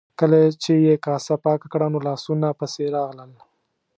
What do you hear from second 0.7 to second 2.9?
یې کاسه پاکه کړه نو لاسونو پسې